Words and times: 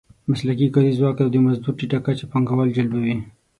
مسلکي 0.29 0.67
کاري 0.73 0.91
ځواک 0.99 1.17
او 1.23 1.29
د 1.31 1.35
مزدور 1.45 1.73
ټیټه 1.79 1.99
کچه 2.05 2.25
پانګوال 2.31 2.69
جلبوي. 2.77 3.15